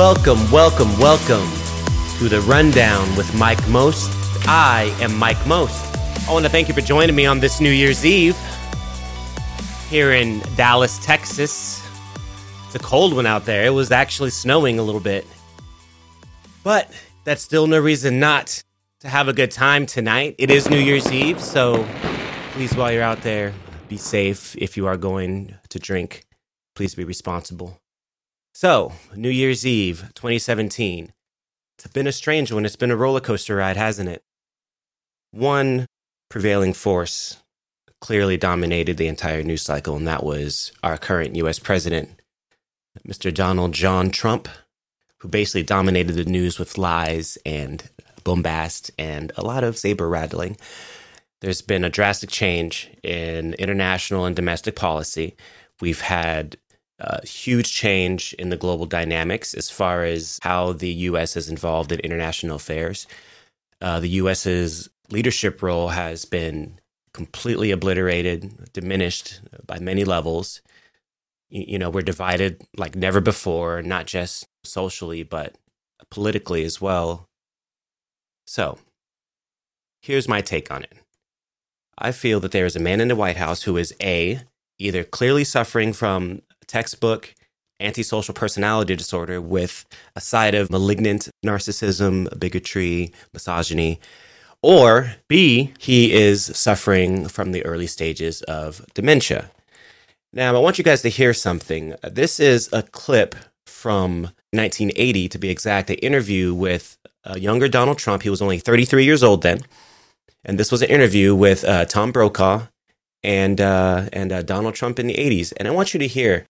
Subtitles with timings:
[0.00, 1.46] Welcome, welcome, welcome
[2.16, 4.10] to the Rundown with Mike Most.
[4.48, 5.94] I am Mike Most.
[6.26, 8.34] I want to thank you for joining me on this New Year's Eve
[9.90, 11.86] here in Dallas, Texas.
[12.64, 13.66] It's a cold one out there.
[13.66, 15.26] It was actually snowing a little bit.
[16.64, 16.90] But
[17.24, 18.64] that's still no reason not
[19.00, 20.34] to have a good time tonight.
[20.38, 21.86] It is New Year's Eve, so
[22.52, 23.52] please, while you're out there,
[23.88, 24.56] be safe.
[24.56, 26.24] If you are going to drink,
[26.74, 27.78] please be responsible.
[28.52, 31.12] So, New Year's Eve 2017.
[31.78, 32.66] It's been a strange one.
[32.66, 34.22] It's been a roller coaster ride, hasn't it?
[35.30, 35.86] One
[36.28, 37.38] prevailing force
[38.00, 42.20] clearly dominated the entire news cycle, and that was our current US president,
[43.06, 43.32] Mr.
[43.32, 44.48] Donald John Trump,
[45.18, 47.88] who basically dominated the news with lies and
[48.24, 50.56] bombast and a lot of saber rattling.
[51.40, 55.36] There's been a drastic change in international and domestic policy.
[55.80, 56.56] We've had
[57.00, 61.36] a huge change in the global dynamics as far as how the U.S.
[61.36, 63.06] is involved in international affairs.
[63.80, 66.78] Uh, the U.S.'s leadership role has been
[67.12, 70.60] completely obliterated, diminished by many levels.
[71.48, 75.56] You, you know, we're divided like never before, not just socially, but
[76.10, 77.26] politically as well.
[78.46, 78.78] So,
[80.02, 80.92] here's my take on it.
[81.96, 84.42] I feel that there is a man in the White House who is A,
[84.78, 87.34] either clearly suffering from textbook
[87.80, 93.98] antisocial personality disorder with a side of malignant narcissism, bigotry, misogyny,
[94.62, 99.50] or B, he is suffering from the early stages of dementia.
[100.32, 101.94] Now, I want you guys to hear something.
[102.04, 103.34] This is a clip
[103.66, 108.22] from 1980, to be exact, an interview with a younger Donald Trump.
[108.22, 109.60] He was only 33 years old then.
[110.44, 112.66] And this was an interview with uh, Tom Brokaw
[113.22, 115.52] and, uh, and uh, Donald Trump in the 80s.
[115.56, 116.46] And I want you to hear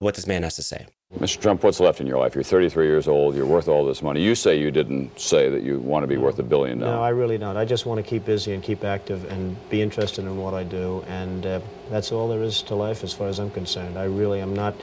[0.00, 0.86] what this man has to say.
[1.18, 1.40] Mr.
[1.40, 2.34] Trump, what's left in your life?
[2.34, 3.34] You're 33 years old.
[3.34, 4.22] You're worth all this money.
[4.22, 6.94] You say you didn't say that you want to be worth a billion dollars.
[6.94, 7.56] No, I really don't.
[7.56, 10.64] I just want to keep busy and keep active and be interested in what I
[10.64, 11.04] do.
[11.08, 13.98] And uh, that's all there is to life as far as I'm concerned.
[13.98, 14.74] I really am not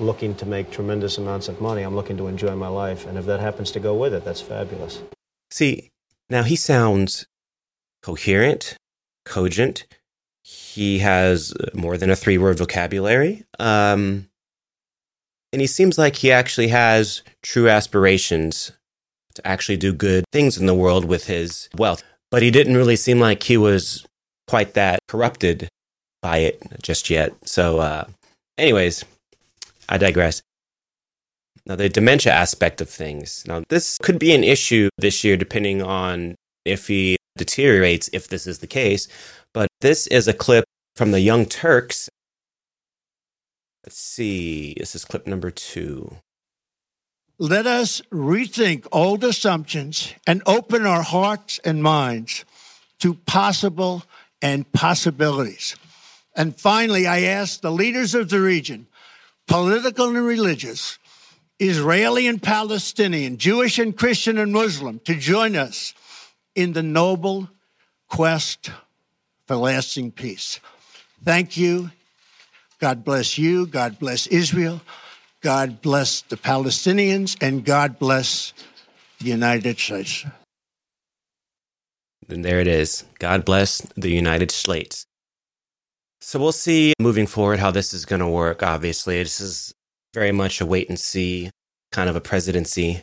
[0.00, 1.82] looking to make tremendous amounts of money.
[1.82, 3.06] I'm looking to enjoy my life.
[3.06, 5.00] And if that happens to go with it, that's fabulous.
[5.50, 5.90] See,
[6.28, 7.26] now he sounds
[8.02, 8.76] coherent,
[9.24, 9.86] cogent.
[10.42, 13.44] He has more than a three word vocabulary.
[13.58, 14.27] Um,
[15.52, 18.72] and he seems like he actually has true aspirations
[19.34, 22.02] to actually do good things in the world with his wealth.
[22.30, 24.06] But he didn't really seem like he was
[24.46, 25.68] quite that corrupted
[26.20, 27.32] by it just yet.
[27.48, 28.04] So, uh,
[28.58, 29.04] anyways,
[29.88, 30.42] I digress.
[31.64, 33.44] Now, the dementia aspect of things.
[33.46, 36.34] Now, this could be an issue this year, depending on
[36.64, 39.06] if he deteriorates, if this is the case.
[39.54, 40.64] But this is a clip
[40.96, 42.08] from the Young Turks
[43.84, 44.74] Let's see.
[44.78, 46.16] This is clip number two.
[47.38, 52.44] Let us rethink old assumptions and open our hearts and minds
[52.98, 54.02] to possible
[54.42, 55.76] and possibilities.
[56.34, 58.88] And finally, I ask the leaders of the region,
[59.46, 60.98] political and religious,
[61.60, 65.94] Israeli and Palestinian, Jewish and Christian and Muslim, to join us
[66.54, 67.48] in the noble
[68.08, 68.70] quest
[69.46, 70.60] for lasting peace.
[71.24, 71.90] Thank you
[72.80, 73.66] God bless you.
[73.66, 74.80] God bless Israel.
[75.40, 77.36] God bless the Palestinians.
[77.40, 78.52] And God bless
[79.18, 80.24] the United States.
[82.28, 83.04] And there it is.
[83.18, 85.06] God bless the United States.
[86.20, 88.62] So we'll see moving forward how this is going to work.
[88.62, 89.72] Obviously, this is
[90.12, 91.50] very much a wait and see
[91.90, 93.02] kind of a presidency.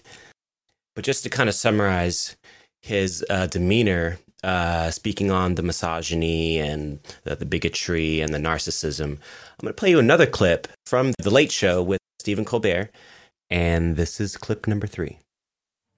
[0.96, 2.36] But just to kind of summarize
[2.82, 9.04] his uh, demeanor uh, speaking on the misogyny and the, the bigotry and the narcissism.
[9.06, 12.92] I'm going to play you another clip from The Late Show with Stephen Colbert.
[13.50, 15.20] And this is clip number three.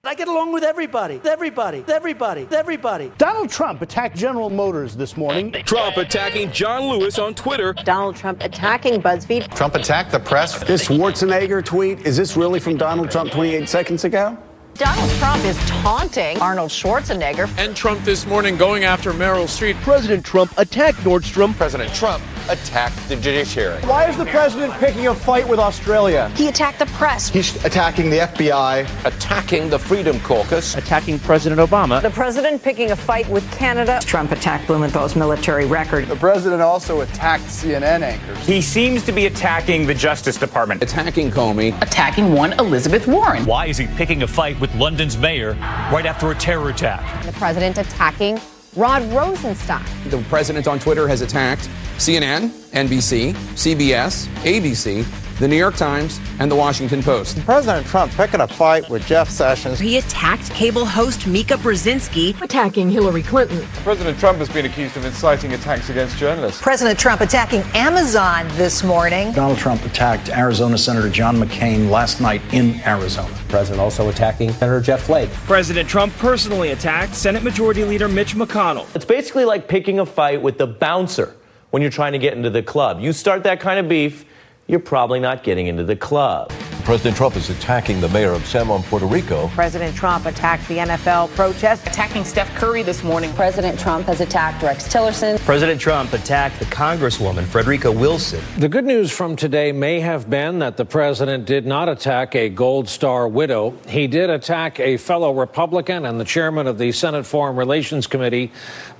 [0.04, 3.12] I get along with everybody, everybody, everybody, everybody.
[3.18, 5.52] Donald Trump attacked General Motors this morning.
[5.66, 7.74] Trump attacking John Lewis on Twitter.
[7.74, 9.54] Donald Trump attacking BuzzFeed.
[9.54, 10.62] Trump attacked the press.
[10.64, 14.38] This Schwarzenegger tweet, is this really from Donald Trump 28 seconds ago?
[14.78, 17.50] Donald Trump is taunting Arnold Schwarzenegger.
[17.58, 19.74] And Trump this morning going after Meryl Streep.
[19.82, 21.52] President Trump attacked Nordstrom.
[21.54, 23.80] President Trump attacked the judiciary.
[23.82, 26.30] Why is the president picking a fight with Australia?
[26.36, 27.28] He attacked the press.
[27.28, 32.00] He's attacking the FBI, attacking the Freedom Caucus, attacking President Obama.
[32.02, 34.00] The president picking a fight with Canada.
[34.02, 36.06] Trump attacked Blumenthal's military record.
[36.06, 38.46] The president also attacked CNN anchors.
[38.46, 43.44] He seems to be attacking the Justice Department, attacking Comey, attacking one Elizabeth Warren.
[43.44, 45.52] Why is he picking a fight with London's mayor
[45.92, 47.24] right after a terror attack?
[47.24, 48.40] The president attacking
[48.78, 49.84] Rod Rosenstein.
[50.08, 55.04] The president on Twitter has attacked CNN, NBC, CBS, ABC,
[55.38, 57.44] the New York Times, and the Washington Post.
[57.44, 59.78] President Trump picking a fight with Jeff Sessions.
[59.78, 63.60] He attacked cable host Mika Brzezinski, attacking Hillary Clinton.
[63.84, 66.60] President Trump has been accused of inciting attacks against journalists.
[66.60, 69.32] President Trump attacking Amazon this morning.
[69.32, 73.34] Donald Trump attacked Arizona Senator John McCain last night in Arizona.
[73.48, 75.30] President also attacking Senator Jeff Flake.
[75.46, 78.86] President Trump personally attacked Senate Majority Leader Mitch McConnell.
[78.94, 81.36] It's basically like picking a fight with the bouncer
[81.70, 83.00] when you're trying to get into the club.
[83.00, 84.24] You start that kind of beef,
[84.68, 86.52] you're probably not getting into the club.
[86.88, 89.48] President Trump is attacking the mayor of San Juan, Puerto Rico.
[89.48, 91.86] President Trump attacked the NFL protest.
[91.86, 93.30] Attacking Steph Curry this morning.
[93.34, 95.38] President Trump has attacked Rex Tillerson.
[95.40, 98.40] President Trump attacked the Congresswoman Frederica Wilson.
[98.56, 102.48] The good news from today may have been that the president did not attack a
[102.48, 103.74] Gold Star widow.
[103.86, 108.50] He did attack a fellow Republican and the chairman of the Senate Foreign Relations Committee,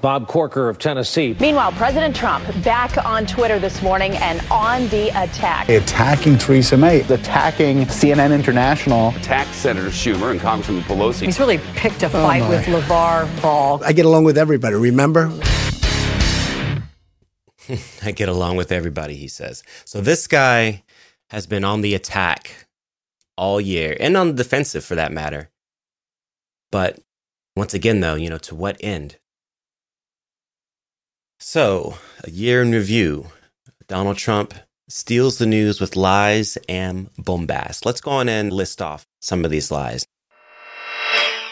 [0.02, 1.34] Bob Corker of Tennessee.
[1.40, 5.70] Meanwhile, President Trump back on Twitter this morning and on the attack.
[5.70, 7.00] Attacking Theresa May.
[7.00, 9.10] Attacking CNN International.
[9.10, 11.26] Attacked Senator Schumer and Congressman Pelosi.
[11.26, 13.82] He's really picked a oh, fight oh with LaVar Ball.
[13.84, 15.32] I get along with everybody, remember?
[18.02, 19.62] I get along with everybody, he says.
[19.84, 20.84] So this guy
[21.30, 22.68] has been on the attack
[23.36, 25.50] all year and on the defensive for that matter.
[26.70, 26.98] But
[27.56, 29.18] once again, though, you know, to what end?
[31.40, 33.28] So, a year in review.
[33.86, 34.54] Donald Trump
[34.88, 37.84] steals the news with lies and bombast.
[37.84, 40.06] Let's go on and list off some of these lies.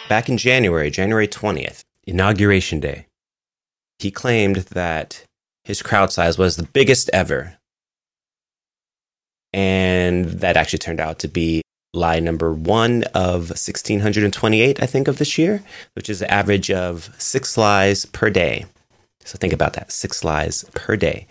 [0.09, 3.07] Back in January, January 20th, Inauguration Day,
[3.99, 5.25] he claimed that
[5.65, 7.59] his crowd size was the biggest ever.
[9.53, 11.63] And that actually turned out to be
[11.93, 15.63] lie number one of 1628, I think, of this year,
[15.95, 18.67] which is an average of six lies per day.
[19.25, 21.27] So think about that six lies per day.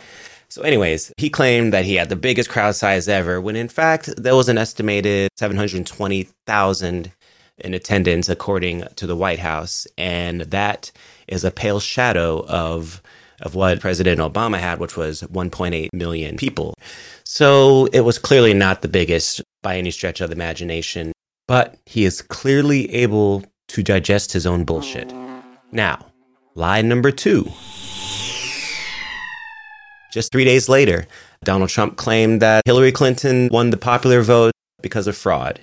[0.49, 4.09] So, anyways, he claimed that he had the biggest crowd size ever, when in fact,
[4.17, 7.11] there was an estimated 720,000
[7.57, 9.87] in attendance, according to the White House.
[9.97, 10.91] And that
[11.27, 13.01] is a pale shadow of,
[13.41, 16.73] of what President Obama had, which was 1.8 million people.
[17.23, 21.11] So, it was clearly not the biggest by any stretch of the imagination,
[21.47, 25.11] but he is clearly able to digest his own bullshit.
[25.71, 26.05] Now,
[26.53, 27.51] lie number two.
[30.15, 31.07] Just three days later,
[31.43, 35.59] Donald Trump claimed that Hillary Clinton won the popular vote because of fraud.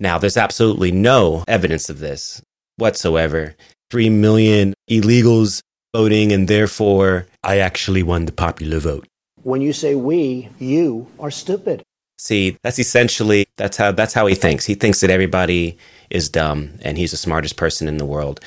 [0.00, 2.40] Now, there's absolutely no evidence of this
[2.78, 3.54] whatsoever.
[3.90, 5.60] Three million illegals
[5.94, 9.06] voting, and therefore, I actually won the popular vote.
[9.42, 11.82] When you say we, you are stupid.
[12.16, 14.64] See, that's essentially that's how that's how he thinks.
[14.64, 15.76] He thinks that everybody
[16.08, 18.40] is dumb and he's the smartest person in the world.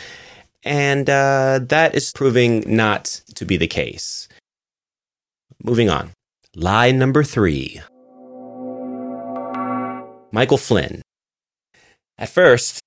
[0.63, 4.27] And uh, that is proving not to be the case.
[5.63, 6.11] Moving on.
[6.55, 7.81] Lie number three
[10.31, 11.01] Michael Flynn.
[12.17, 12.79] At first,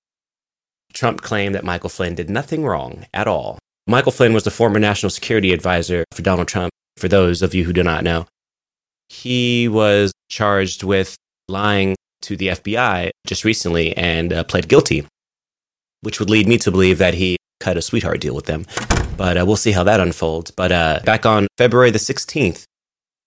[0.93, 3.59] Trump claimed that Michael Flynn did nothing wrong at all.
[3.87, 7.64] Michael Flynn was the former national security advisor for Donald Trump, for those of you
[7.64, 8.26] who do not know.
[9.09, 11.16] He was charged with
[11.49, 15.07] lying to the FBI just recently and uh, pled guilty,
[16.02, 18.66] which would lead me to believe that he cut a sweetheart deal with them.
[19.16, 20.50] But uh, we'll see how that unfolds.
[20.50, 22.64] But uh, back on February the 16th,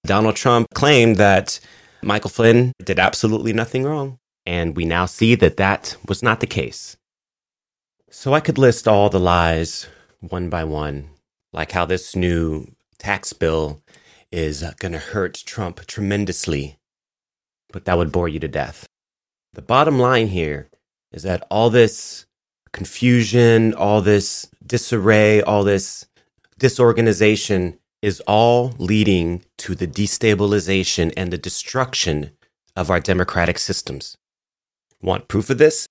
[0.06, 1.60] Donald Trump claimed that
[2.02, 4.18] Michael Flynn did absolutely nothing wrong.
[4.46, 6.98] And we now see that that was not the case.
[8.12, 9.88] So I could list all the lies
[10.20, 11.10] one by one,
[11.52, 13.82] like how this new tax bill
[14.32, 16.78] is going to hurt Trump tremendously.
[17.72, 18.88] But that would bore you to death.
[19.54, 20.70] The bottom line here
[21.12, 22.26] is that all this
[22.72, 26.06] confusion, all this disarray, all this
[26.58, 32.32] disorganization is all leading to the destabilization and the destruction
[32.76, 34.16] of our democratic systems.
[35.02, 35.88] Want proof of this?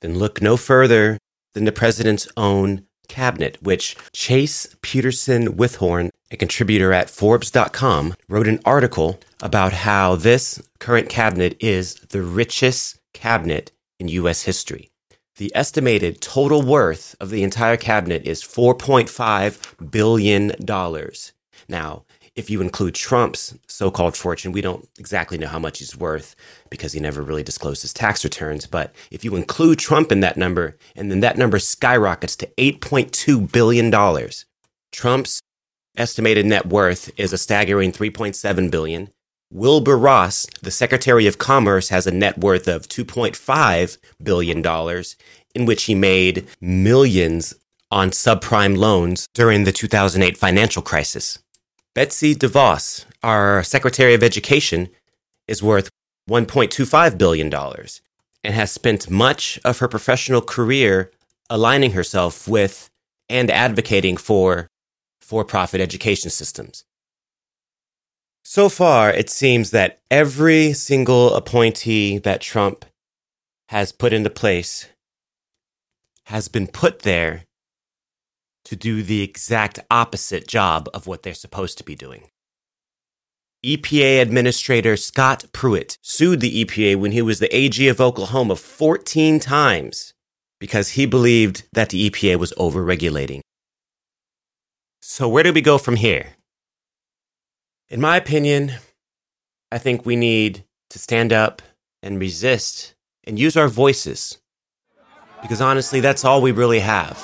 [0.00, 1.18] Then look no further
[1.54, 8.60] than the president's own cabinet, which Chase Peterson Withorn, a contributor at Forbes.com, wrote an
[8.64, 14.42] article about how this current cabinet is the richest cabinet in U.S.
[14.42, 14.90] history.
[15.40, 20.52] The estimated total worth of the entire cabinet is $4.5 billion.
[21.66, 22.04] Now,
[22.36, 26.36] if you include Trump's so called fortune, we don't exactly know how much he's worth
[26.68, 28.66] because he never really disclosed his tax returns.
[28.66, 33.50] But if you include Trump in that number, and then that number skyrockets to $8.2
[33.50, 33.90] billion,
[34.92, 35.40] Trump's
[35.96, 39.08] estimated net worth is a staggering $3.7 billion.
[39.52, 45.04] Wilbur Ross, the Secretary of Commerce, has a net worth of $2.5 billion,
[45.56, 47.54] in which he made millions
[47.90, 51.40] on subprime loans during the 2008 financial crisis.
[51.94, 54.88] Betsy DeVos, our Secretary of Education,
[55.48, 55.90] is worth
[56.28, 61.10] $1.25 billion and has spent much of her professional career
[61.50, 62.88] aligning herself with
[63.28, 64.68] and advocating for
[65.20, 66.84] for profit education systems.
[68.42, 72.84] So far, it seems that every single appointee that Trump
[73.68, 74.88] has put into place
[76.26, 77.44] has been put there
[78.64, 82.28] to do the exact opposite job of what they're supposed to be doing.
[83.64, 89.38] EPA Administrator Scott Pruitt sued the EPA when he was the AG of Oklahoma 14
[89.38, 90.14] times
[90.58, 93.40] because he believed that the EPA was overregulating.
[95.02, 96.36] So, where do we go from here?
[97.90, 98.74] In my opinion,
[99.72, 101.60] I think we need to stand up
[102.04, 102.94] and resist
[103.24, 104.38] and use our voices.
[105.42, 107.18] Because honestly, that's all we really have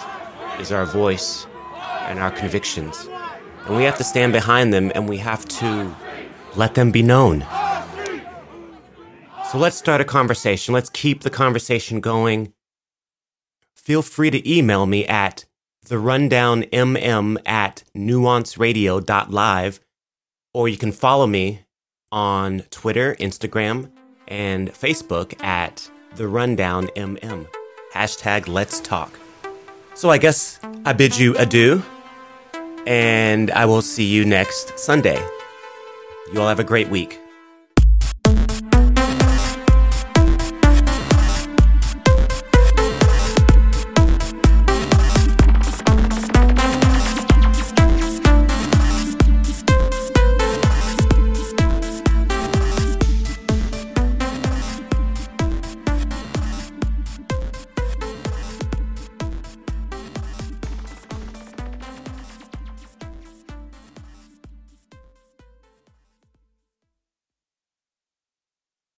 [0.58, 1.46] is our voice
[2.08, 3.08] and our convictions.
[3.66, 5.94] And we have to stand behind them and we have to
[6.56, 7.46] let them be known.
[9.52, 10.74] So let's start a conversation.
[10.74, 12.52] Let's keep the conversation going.
[13.76, 15.44] Feel free to email me at
[15.86, 19.80] therundownmm at nuanceradio.live,
[20.56, 21.60] or you can follow me
[22.10, 23.90] on Twitter, Instagram,
[24.26, 27.46] and Facebook at the Rundown MM.
[27.92, 29.18] Hashtag Let's Talk.
[29.92, 31.82] So I guess I bid you adieu,
[32.86, 35.22] and I will see you next Sunday.
[36.32, 37.20] You all have a great week.